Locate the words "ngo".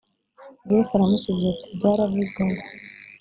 2.49-2.61